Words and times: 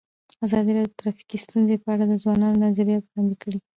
ازادي 0.45 0.71
راډیو 0.75 0.91
د 0.93 0.97
ټرافیکي 0.99 1.37
ستونزې 1.45 1.75
په 1.83 1.89
اړه 1.93 2.05
د 2.07 2.13
ځوانانو 2.23 2.61
نظریات 2.65 3.03
وړاندې 3.05 3.35
کړي. 3.41 3.59